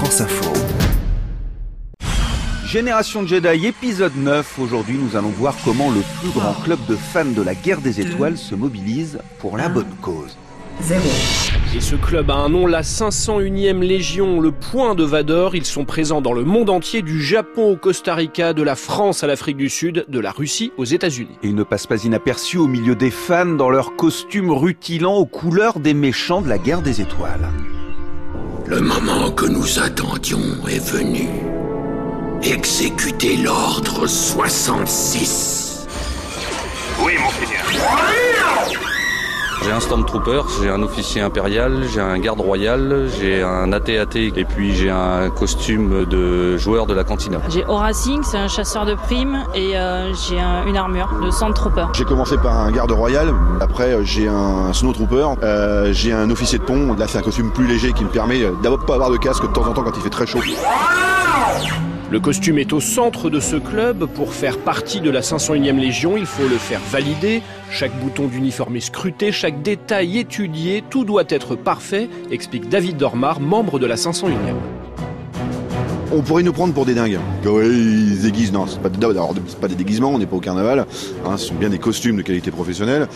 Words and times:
France 0.00 0.22
Info. 0.22 0.50
Génération 2.64 3.26
Jedi, 3.26 3.66
épisode 3.66 4.16
9. 4.16 4.58
Aujourd'hui, 4.58 4.96
nous 4.96 5.14
allons 5.14 5.28
voir 5.28 5.54
comment 5.62 5.90
le 5.90 6.00
plus 6.22 6.30
grand 6.30 6.54
club 6.54 6.78
de 6.88 6.96
fans 6.96 7.26
de 7.26 7.42
la 7.42 7.54
guerre 7.54 7.82
des 7.82 8.00
étoiles 8.00 8.38
se 8.38 8.54
mobilise 8.54 9.18
pour 9.40 9.58
la 9.58 9.68
bonne 9.68 9.94
cause. 10.00 10.38
Et 11.76 11.80
ce 11.82 11.96
club 11.96 12.30
a 12.30 12.36
un 12.36 12.48
nom, 12.48 12.66
la 12.66 12.80
501e 12.80 13.80
Légion, 13.80 14.40
le 14.40 14.52
point 14.52 14.94
de 14.94 15.04
Vador. 15.04 15.54
Ils 15.54 15.66
sont 15.66 15.84
présents 15.84 16.22
dans 16.22 16.32
le 16.32 16.44
monde 16.44 16.70
entier, 16.70 17.02
du 17.02 17.22
Japon 17.22 17.72
au 17.72 17.76
Costa 17.76 18.14
Rica, 18.14 18.54
de 18.54 18.62
la 18.62 18.76
France 18.76 19.22
à 19.22 19.26
l'Afrique 19.26 19.58
du 19.58 19.68
Sud, 19.68 20.06
de 20.08 20.18
la 20.18 20.30
Russie 20.30 20.72
aux 20.78 20.86
États-Unis. 20.86 21.36
Et 21.42 21.48
ils 21.48 21.54
ne 21.54 21.62
passent 21.62 21.86
pas 21.86 22.02
inaperçus 22.02 22.56
au 22.56 22.68
milieu 22.68 22.94
des 22.94 23.10
fans 23.10 23.44
dans 23.44 23.68
leurs 23.68 23.96
costumes 23.96 24.50
rutilants 24.50 25.16
aux 25.16 25.26
couleurs 25.26 25.78
des 25.78 25.92
méchants 25.92 26.40
de 26.40 26.48
la 26.48 26.56
guerre 26.56 26.80
des 26.80 27.02
étoiles. 27.02 27.50
Le 28.70 28.80
moment 28.80 29.32
que 29.32 29.46
nous 29.46 29.80
attendions 29.80 30.64
est 30.68 30.78
venu. 30.78 31.26
Exécutez 32.40 33.36
l'ordre 33.36 34.06
66. 34.06 35.88
Oui, 37.04 37.14
mon 37.18 37.30
seigneur. 37.30 38.29
J'ai 39.62 39.72
un 39.72 39.80
Stormtrooper, 39.80 40.40
j'ai 40.62 40.70
un 40.70 40.82
officier 40.82 41.20
impérial, 41.20 41.82
j'ai 41.92 42.00
un 42.00 42.18
garde 42.18 42.40
royal, 42.40 43.08
j'ai 43.20 43.42
un 43.42 43.72
AT-AT 43.72 44.16
et 44.16 44.44
puis 44.48 44.74
j'ai 44.74 44.90
un 44.90 45.28
costume 45.30 46.06
de 46.06 46.56
joueur 46.56 46.86
de 46.86 46.94
la 46.94 47.04
cantina. 47.04 47.38
J'ai 47.50 47.64
Horacing, 47.66 48.22
c'est 48.22 48.38
un 48.38 48.48
chasseur 48.48 48.86
de 48.86 48.94
primes 48.94 49.44
et 49.54 49.76
euh, 49.76 50.12
j'ai 50.14 50.40
un- 50.40 50.64
une 50.66 50.76
armure 50.78 51.10
de 51.22 51.30
Sandtrooper. 51.30 51.86
J'ai 51.92 52.04
commencé 52.04 52.36
par 52.38 52.58
un 52.58 52.70
garde 52.72 52.90
royal, 52.92 53.34
après 53.60 53.92
euh, 53.92 54.02
j'ai 54.02 54.28
un 54.28 54.72
snowtrooper, 54.72 55.26
euh, 55.42 55.92
j'ai 55.92 56.12
un 56.12 56.30
officier 56.30 56.58
de 56.58 56.64
pont, 56.64 56.94
là 56.94 57.06
c'est 57.06 57.18
un 57.18 57.22
costume 57.22 57.50
plus 57.52 57.66
léger 57.66 57.92
qui 57.92 58.04
me 58.04 58.10
permet 58.10 58.42
euh, 58.42 58.52
d'abord 58.62 58.84
pas 58.86 58.94
avoir 58.94 59.10
de 59.10 59.18
casque 59.18 59.42
de 59.46 59.52
temps 59.52 59.66
en 59.66 59.72
temps 59.74 59.82
quand 59.82 59.92
il 59.94 60.02
fait 60.02 60.10
très 60.10 60.26
chaud. 60.26 60.40
Le 62.10 62.18
costume 62.18 62.58
est 62.58 62.72
au 62.72 62.80
centre 62.80 63.30
de 63.30 63.38
ce 63.38 63.54
club. 63.54 64.06
Pour 64.06 64.34
faire 64.34 64.58
partie 64.58 65.00
de 65.00 65.10
la 65.10 65.20
501e 65.20 65.78
Légion, 65.78 66.16
il 66.16 66.26
faut 66.26 66.48
le 66.48 66.58
faire 66.58 66.80
valider. 66.90 67.40
Chaque 67.70 67.96
bouton 68.00 68.26
d'uniforme 68.26 68.74
est 68.74 68.80
scruté, 68.80 69.30
chaque 69.30 69.62
détail 69.62 70.18
étudié, 70.18 70.82
tout 70.90 71.04
doit 71.04 71.22
être 71.28 71.54
parfait, 71.54 72.08
explique 72.32 72.68
David 72.68 72.96
Dormar, 72.96 73.38
membre 73.38 73.78
de 73.78 73.86
la 73.86 73.94
501e. 73.94 74.79
On 76.12 76.22
pourrait 76.22 76.42
nous 76.42 76.52
prendre 76.52 76.74
pour 76.74 76.86
des 76.86 76.94
dingues. 76.94 77.18
Ouais, 77.44 77.68
ils 77.68 78.16
se 78.16 78.22
déguisent, 78.22 78.52
non, 78.52 78.66
c'est 78.66 78.80
pas, 78.80 78.88
pas 78.88 79.68
des 79.68 79.74
déguisements, 79.76 80.10
on 80.10 80.18
n'est 80.18 80.26
pas 80.26 80.36
au 80.36 80.40
carnaval, 80.40 80.86
hein, 81.24 81.36
ce 81.36 81.46
sont 81.46 81.54
bien 81.54 81.68
des 81.68 81.78
costumes 81.78 82.16
de 82.16 82.22
qualité 82.22 82.50
professionnelle. 82.50 83.06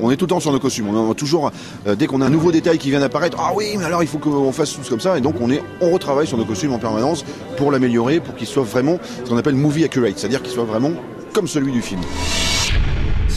On 0.00 0.10
est 0.10 0.16
tout 0.16 0.26
le 0.26 0.30
temps 0.30 0.40
sur 0.40 0.52
nos 0.52 0.58
costumes, 0.58 0.88
on 0.88 1.10
a 1.10 1.14
toujours, 1.14 1.50
euh, 1.86 1.94
dès 1.94 2.06
qu'on 2.06 2.20
a 2.20 2.26
un 2.26 2.30
nouveau 2.30 2.52
détail 2.52 2.76
qui 2.76 2.90
vient 2.90 3.00
d'apparaître, 3.00 3.38
ah 3.40 3.52
oui, 3.56 3.76
mais 3.78 3.84
alors 3.84 4.02
il 4.02 4.08
faut 4.08 4.18
qu'on 4.18 4.52
fasse 4.52 4.74
tous 4.74 4.86
comme 4.88 5.00
ça, 5.00 5.16
et 5.16 5.22
donc 5.22 5.36
on, 5.40 5.50
est, 5.50 5.62
on 5.80 5.90
retravaille 5.90 6.26
sur 6.26 6.36
nos 6.36 6.44
costumes 6.44 6.74
en 6.74 6.78
permanence 6.78 7.24
pour 7.56 7.72
l'améliorer, 7.72 8.20
pour 8.20 8.34
qu'il 8.34 8.46
soit 8.46 8.64
vraiment 8.64 8.98
ce 9.24 9.30
qu'on 9.30 9.38
appelle 9.38 9.54
movie 9.54 9.84
accurate, 9.84 10.14
c'est-à-dire 10.18 10.42
qu'il 10.42 10.52
soit 10.52 10.64
vraiment 10.64 10.92
comme 11.32 11.48
celui 11.48 11.72
du 11.72 11.80
film. 11.80 12.02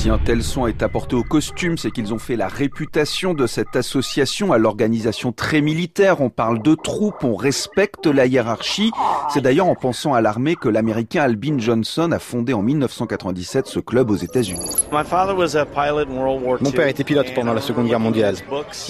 Si 0.06 0.12
un 0.12 0.20
tel 0.20 0.44
son 0.44 0.68
est 0.68 0.84
apporté 0.84 1.16
au 1.16 1.24
costume, 1.24 1.80
c'est 1.80 1.90
qu'ils 1.90 2.14
ont 2.14 2.20
fait 2.20 2.36
la 2.36 2.48
réputation 2.48 3.34
de 3.34 3.48
cette 3.48 3.76
association 3.76 4.54
à 4.54 4.60
l'organisation 4.60 5.32
très 5.32 5.62
militaire. 5.62 6.22
On 6.22 6.30
parle 6.30 6.62
de 6.62 6.76
troupes, 6.76 7.24
on 7.24 7.36
respecte 7.36 8.06
la 8.06 8.28
hiérarchie. 8.28 8.92
C'est 9.34 9.42
d'ailleurs 9.42 9.66
en 9.66 9.74
pensant 9.74 10.14
à 10.14 10.22
l'armée 10.22 10.56
que 10.58 10.70
l'américain 10.70 11.24
Albin 11.24 11.58
Johnson 11.58 12.12
a 12.12 12.20
fondé 12.20 12.54
en 12.54 12.62
1997 12.62 13.66
ce 13.66 13.80
club 13.80 14.12
aux 14.12 14.16
États-Unis. 14.16 14.70
Mon 14.92 16.72
père 16.72 16.88
était 16.88 17.04
pilote 17.04 17.34
pendant 17.34 17.54
la 17.56 17.62
Seconde 17.62 17.88
Guerre 17.88 18.00
mondiale. 18.00 18.36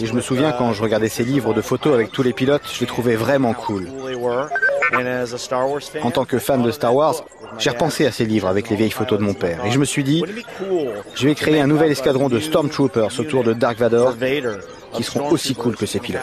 Et 0.01 0.07
je 0.07 0.13
me 0.13 0.19
souviens 0.19 0.51
quand 0.51 0.73
je 0.73 0.83
regardais 0.83 1.07
ses 1.07 1.23
livres 1.23 1.53
de 1.53 1.61
photos 1.61 1.93
avec 1.93 2.11
tous 2.11 2.23
les 2.23 2.33
pilotes, 2.33 2.63
je 2.73 2.81
les 2.81 2.87
trouvais 2.87 3.15
vraiment 3.15 3.53
cool. 3.53 3.87
En 6.03 6.11
tant 6.11 6.25
que 6.25 6.39
fan 6.39 6.61
de 6.61 6.71
Star 6.71 6.93
Wars, 6.93 7.23
j'ai 7.57 7.69
repensé 7.69 8.05
à 8.05 8.11
ces 8.11 8.25
livres 8.25 8.47
avec 8.47 8.69
les 8.69 8.75
vieilles 8.75 8.91
photos 8.91 9.19
de 9.19 9.23
mon 9.23 9.33
père. 9.33 9.65
Et 9.65 9.71
je 9.71 9.79
me 9.79 9.85
suis 9.85 10.03
dit, 10.03 10.23
je 11.15 11.27
vais 11.27 11.35
créer 11.35 11.61
un 11.61 11.67
nouvel 11.67 11.91
escadron 11.91 12.29
de 12.29 12.39
Stormtroopers 12.39 13.19
autour 13.19 13.43
de 13.43 13.53
Dark 13.53 13.77
Vador 13.77 14.15
qui 14.93 15.03
seront 15.03 15.29
aussi 15.29 15.55
cool 15.55 15.75
que 15.75 15.85
ces 15.85 15.99
pilotes. 15.99 16.21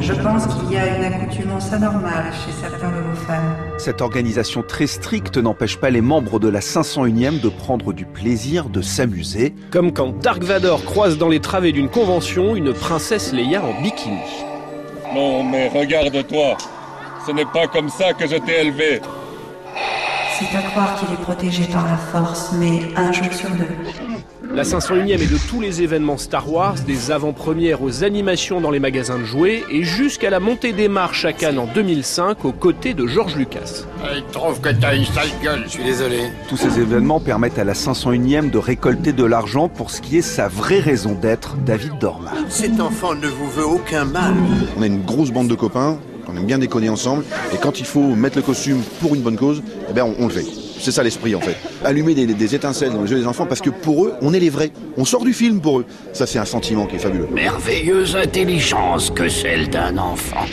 Je 0.00 0.14
pense 0.14 0.46
qu'il 0.46 0.72
y 0.72 0.76
a 0.78 0.96
une 0.96 1.04
accoutumance 1.04 1.72
anormale 1.72 2.32
chez 2.32 2.52
certains 2.58 2.88
de 2.88 3.02
vos 3.02 3.14
fans. 3.26 3.54
Cette 3.76 4.00
organisation 4.00 4.62
très 4.62 4.86
stricte 4.86 5.36
n'empêche 5.36 5.76
pas 5.76 5.90
les 5.90 6.00
membres 6.00 6.40
de 6.40 6.48
la 6.48 6.60
501e 6.60 7.40
de 7.40 7.48
prendre 7.50 7.92
du 7.92 8.06
plaisir, 8.06 8.70
de 8.70 8.80
s'amuser. 8.80 9.54
Comme 9.70 9.92
quand 9.92 10.18
Dark 10.20 10.42
Vador 10.42 10.84
croise 10.84 11.18
dans 11.18 11.28
les 11.28 11.40
travées 11.40 11.72
d'une 11.72 11.90
convention 11.90 12.56
une 12.56 12.72
princesse 12.72 13.32
Leia 13.32 13.62
en 13.62 13.78
bikini. 13.82 14.20
Non, 15.14 15.44
mais 15.44 15.68
regarde-toi. 15.68 16.56
Ce 17.30 17.34
n'est 17.36 17.44
pas 17.44 17.68
comme 17.68 17.88
ça 17.88 18.12
que 18.12 18.26
je 18.26 18.34
t'ai 18.34 18.60
élevé. 18.60 19.00
C'est 20.36 20.58
à 20.58 20.62
croire 20.62 20.96
qu'il 20.98 21.14
est 21.14 21.22
protégé 21.22 21.62
par 21.72 21.86
la 21.86 21.96
force, 21.96 22.50
mais 22.58 22.88
un 22.96 23.12
jour 23.12 23.32
sur 23.32 23.50
deux. 23.50 24.52
La 24.52 24.64
501e 24.64 25.12
est 25.12 25.32
de 25.32 25.38
tous 25.48 25.60
les 25.60 25.80
événements 25.80 26.18
Star 26.18 26.52
Wars, 26.52 26.74
des 26.84 27.12
avant-premières 27.12 27.82
aux 27.82 28.02
animations 28.02 28.60
dans 28.60 28.72
les 28.72 28.80
magasins 28.80 29.20
de 29.20 29.24
jouets 29.24 29.62
et 29.70 29.84
jusqu'à 29.84 30.28
la 30.28 30.40
montée 30.40 30.72
des 30.72 30.88
marches 30.88 31.24
à 31.24 31.32
Cannes 31.32 31.60
en 31.60 31.66
2005 31.66 32.44
aux 32.44 32.50
côtés 32.50 32.94
de 32.94 33.06
George 33.06 33.36
Lucas. 33.36 33.84
Il 34.12 34.24
trouve 34.32 34.60
que 34.60 34.70
t'as 34.70 34.96
une 34.96 35.04
sale 35.04 35.28
gueule. 35.40 35.62
Je 35.66 35.70
suis 35.70 35.84
désolé. 35.84 36.32
Tous 36.48 36.56
ces 36.56 36.80
événements 36.80 37.20
permettent 37.20 37.60
à 37.60 37.64
la 37.64 37.74
501e 37.74 38.50
de 38.50 38.58
récolter 38.58 39.12
de 39.12 39.24
l'argent 39.24 39.68
pour 39.68 39.92
ce 39.92 40.00
qui 40.00 40.18
est 40.18 40.22
sa 40.22 40.48
vraie 40.48 40.80
raison 40.80 41.12
d'être, 41.12 41.54
David 41.64 41.96
Dormar. 41.98 42.34
Cet 42.48 42.80
enfant 42.80 43.14
ne 43.14 43.28
vous 43.28 43.48
veut 43.48 43.66
aucun 43.66 44.04
mal. 44.04 44.34
On 44.76 44.82
a 44.82 44.86
une 44.86 45.04
grosse 45.04 45.30
bande 45.30 45.46
de 45.46 45.54
copains, 45.54 46.00
on 46.32 46.36
aime 46.36 46.46
bien 46.46 46.58
déconner 46.58 46.88
ensemble, 46.88 47.24
et 47.52 47.56
quand 47.56 47.80
il 47.80 47.86
faut 47.86 48.14
mettre 48.14 48.36
le 48.36 48.42
costume 48.42 48.80
pour 49.00 49.14
une 49.14 49.22
bonne 49.22 49.36
cause, 49.36 49.62
eh 49.88 49.92
ben 49.92 50.04
on, 50.04 50.24
on 50.24 50.26
le 50.28 50.32
fait. 50.32 50.44
C'est 50.78 50.92
ça 50.92 51.02
l'esprit 51.02 51.34
en 51.34 51.40
fait. 51.40 51.56
Allumer 51.84 52.14
des, 52.14 52.26
des 52.26 52.54
étincelles 52.54 52.92
dans 52.92 53.02
les 53.02 53.10
yeux 53.10 53.18
des 53.18 53.26
enfants 53.26 53.44
parce 53.46 53.60
que 53.60 53.68
pour 53.68 54.06
eux, 54.06 54.14
on 54.22 54.32
est 54.32 54.40
les 54.40 54.48
vrais. 54.48 54.70
On 54.96 55.04
sort 55.04 55.24
du 55.24 55.34
film 55.34 55.60
pour 55.60 55.80
eux. 55.80 55.86
Ça 56.14 56.26
c'est 56.26 56.38
un 56.38 56.46
sentiment 56.46 56.86
qui 56.86 56.96
est 56.96 57.00
fabuleux. 57.00 57.28
Merveilleuse 57.30 58.16
intelligence 58.16 59.10
que 59.10 59.28
celle 59.28 59.68
d'un 59.68 59.98
enfant. 59.98 60.46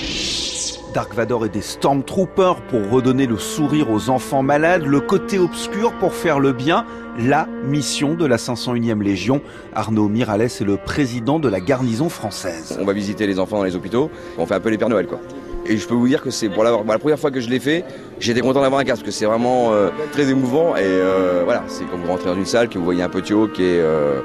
Dark 0.93 1.13
Vador 1.13 1.45
et 1.45 1.49
des 1.49 1.61
Stormtroopers 1.61 2.61
pour 2.63 2.89
redonner 2.89 3.25
le 3.27 3.37
sourire 3.37 3.91
aux 3.91 4.09
enfants 4.09 4.41
malades, 4.41 4.83
le 4.83 4.99
côté 4.99 5.37
obscur 5.37 5.93
pour 5.93 6.13
faire 6.13 6.39
le 6.39 6.53
bien, 6.53 6.85
la 7.19 7.47
mission 7.65 8.15
de 8.15 8.25
la 8.25 8.37
501e 8.37 9.01
Légion. 9.03 9.41
Arnaud 9.75 10.09
Mirales 10.09 10.41
est 10.41 10.61
le 10.61 10.77
président 10.77 11.39
de 11.39 11.49
la 11.49 11.59
garnison 11.59 12.09
française. 12.09 12.77
On 12.81 12.85
va 12.85 12.93
visiter 12.93 13.27
les 13.27 13.39
enfants 13.39 13.57
dans 13.57 13.63
les 13.63 13.75
hôpitaux, 13.75 14.09
on 14.37 14.45
fait 14.45 14.55
un 14.55 14.59
peu 14.59 14.69
les 14.69 14.77
Pères 14.77 14.89
Noël 14.89 15.07
quoi. 15.07 15.19
Et 15.69 15.77
je 15.77 15.87
peux 15.87 15.95
vous 15.95 16.07
dire 16.07 16.21
que 16.21 16.29
c'est 16.29 16.49
pour 16.49 16.63
la, 16.63 16.71
la 16.71 16.99
première 16.99 17.19
fois 17.19 17.29
que 17.29 17.41
je 17.41 17.49
l'ai 17.49 17.59
fait, 17.59 17.83
j'étais 18.19 18.39
content 18.41 18.61
d'avoir 18.61 18.79
un 18.79 18.83
casque 18.85 19.03
parce 19.03 19.13
que 19.13 19.19
c'est 19.19 19.25
vraiment 19.25 19.73
euh, 19.73 19.89
très 20.13 20.29
émouvant 20.29 20.75
et 20.75 20.81
euh, 20.83 21.41
voilà, 21.43 21.63
c'est 21.67 21.83
quand 21.85 21.97
vous 21.97 22.07
rentrez 22.07 22.25
dans 22.29 22.35
une 22.35 22.45
salle 22.45 22.69
que 22.69 22.77
vous 22.77 22.85
voyez 22.85 23.03
un 23.03 23.09
petit 23.09 23.33
haut 23.33 23.47
qui 23.47 23.63
est, 23.63 23.79
euh, 23.79 24.21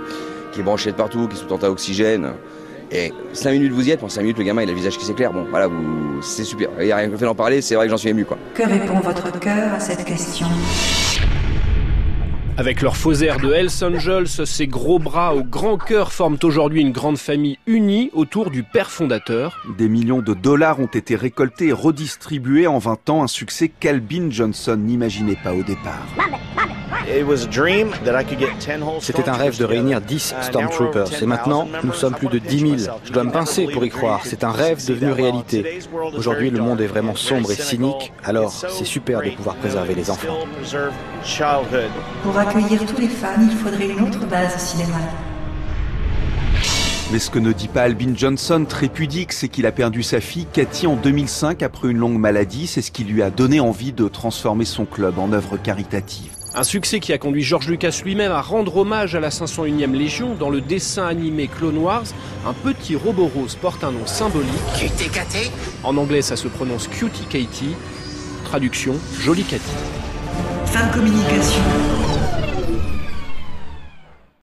qui 0.52 0.60
est 0.60 0.62
branché 0.62 0.92
de 0.92 0.96
partout, 0.96 1.26
qui 1.26 1.36
est 1.36 1.40
sous 1.40 1.46
tente 1.46 1.64
à 1.64 1.70
oxygène. 1.70 2.32
Et 2.92 3.12
5 3.32 3.52
minutes 3.52 3.72
vous 3.72 3.88
y 3.88 3.90
êtes, 3.90 4.02
en 4.04 4.08
5 4.08 4.20
minutes 4.20 4.38
le 4.38 4.44
gamin 4.44 4.62
il 4.62 4.68
a 4.68 4.72
le 4.72 4.76
visage 4.76 4.98
qui 4.98 5.04
s'éclaire, 5.04 5.32
bon 5.32 5.46
voilà, 5.50 5.66
vous, 5.66 6.22
c'est 6.22 6.44
super. 6.44 6.68
Il 6.78 6.86
n'y 6.86 6.92
a 6.92 6.96
rien 6.96 7.08
que 7.08 7.16
fait 7.16 7.24
d'en 7.24 7.34
parler, 7.34 7.60
c'est 7.60 7.74
vrai 7.74 7.86
que 7.86 7.90
j'en 7.90 7.96
suis 7.96 8.10
ému 8.10 8.24
quoi. 8.24 8.38
Que 8.54 8.62
répond 8.62 9.00
votre 9.00 9.38
cœur 9.40 9.74
à 9.74 9.80
cette 9.80 10.04
question? 10.04 10.46
Avec 12.58 12.82
leur 12.82 12.98
faux 12.98 13.14
air 13.14 13.38
de 13.38 13.50
Hells 13.50 13.82
Angels, 13.82 14.46
ces 14.46 14.66
gros 14.66 14.98
bras 14.98 15.34
au 15.34 15.42
grand 15.42 15.78
cœur 15.78 16.12
forment 16.12 16.36
aujourd'hui 16.42 16.82
une 16.82 16.92
grande 16.92 17.16
famille 17.16 17.58
unie 17.66 18.10
autour 18.12 18.50
du 18.50 18.62
père 18.62 18.90
fondateur. 18.90 19.64
Des 19.78 19.88
millions 19.88 20.20
de 20.20 20.34
dollars 20.34 20.78
ont 20.78 20.86
été 20.86 21.16
récoltés 21.16 21.68
et 21.68 21.72
redistribués 21.72 22.66
en 22.66 22.78
20 22.78 23.08
ans, 23.08 23.22
un 23.22 23.26
succès 23.26 23.68
qu'Albin 23.68 24.30
Johnson 24.30 24.76
n'imaginait 24.76 25.38
pas 25.42 25.54
au 25.54 25.62
départ. 25.62 26.06
C'était 29.00 29.28
un 29.28 29.34
rêve 29.34 29.58
de 29.58 29.64
réunir 29.64 30.00
10 30.00 30.34
Stormtroopers 30.42 31.22
et 31.22 31.26
maintenant 31.26 31.68
nous 31.84 31.92
sommes 31.92 32.14
plus 32.14 32.28
de 32.28 32.38
10 32.38 32.58
000. 32.84 32.96
Je 33.04 33.12
dois 33.12 33.24
me 33.24 33.30
pincer 33.30 33.66
pour 33.66 33.84
y 33.84 33.90
croire, 33.90 34.20
c'est 34.24 34.44
un 34.44 34.52
rêve 34.52 34.84
devenu 34.86 35.12
réalité. 35.12 35.80
Aujourd'hui 36.16 36.50
le 36.50 36.60
monde 36.60 36.80
est 36.80 36.86
vraiment 36.86 37.14
sombre 37.14 37.50
et 37.50 37.56
cynique, 37.56 38.12
alors 38.24 38.52
c'est 38.52 38.84
super 38.84 39.22
de 39.22 39.30
pouvoir 39.30 39.56
préserver 39.56 39.94
les 39.94 40.10
enfants. 40.10 40.38
Pour 42.22 42.38
accueillir 42.38 42.84
tous 42.86 43.00
les 43.00 43.08
fans, 43.08 43.40
il 43.40 43.56
faudrait 43.56 43.88
une 43.88 44.00
autre 44.00 44.26
base 44.26 44.56
cinéma. 44.56 44.98
Mais 47.12 47.18
ce 47.18 47.30
que 47.30 47.38
ne 47.38 47.52
dit 47.52 47.68
pas 47.68 47.82
Albin 47.82 48.14
Johnson, 48.16 48.64
très 48.66 48.88
pudique, 48.88 49.34
c'est 49.34 49.48
qu'il 49.48 49.66
a 49.66 49.72
perdu 49.72 50.02
sa 50.02 50.20
fille 50.20 50.46
Cathy 50.50 50.86
en 50.86 50.96
2005 50.96 51.62
après 51.62 51.88
une 51.88 51.98
longue 51.98 52.18
maladie. 52.18 52.66
C'est 52.66 52.80
ce 52.80 52.90
qui 52.90 53.04
lui 53.04 53.22
a 53.22 53.28
donné 53.28 53.60
envie 53.60 53.92
de 53.92 54.08
transformer 54.08 54.64
son 54.64 54.86
club 54.86 55.18
en 55.18 55.30
œuvre 55.32 55.58
caritative. 55.58 56.30
Un 56.54 56.64
succès 56.64 57.00
qui 57.00 57.14
a 57.14 57.18
conduit 57.18 57.42
George 57.42 57.66
Lucas 57.66 58.02
lui-même 58.04 58.30
à 58.30 58.42
rendre 58.42 58.76
hommage 58.76 59.14
à 59.14 59.20
la 59.20 59.30
501e 59.30 59.92
Légion 59.92 60.34
dans 60.34 60.50
le 60.50 60.60
dessin 60.60 61.06
animé 61.06 61.48
Clone 61.48 61.78
Wars. 61.78 62.04
Un 62.46 62.52
petit 62.52 62.94
robot 62.94 63.30
rose 63.34 63.54
porte 63.54 63.82
un 63.84 63.92
nom 63.92 64.04
symbolique. 64.04 64.50
QTKT 64.78 65.50
En 65.82 65.96
anglais, 65.96 66.20
ça 66.20 66.36
se 66.36 66.48
prononce 66.48 66.88
Cutie 66.88 67.24
Katie. 67.24 67.74
Traduction, 68.44 68.96
Jolie 69.18 69.44
Cathy. 69.44 69.72
Fin 70.66 70.88
de 70.88 70.92
communication. 70.92 72.01